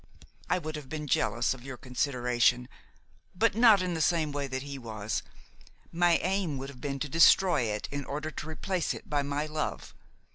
[0.49, 2.67] I would have been jealous of your consideration,
[3.35, 5.21] but not in the same way that he was;
[5.91, 9.45] my aim would have been to destroy it in order to replace it by my
[9.45, 9.93] love.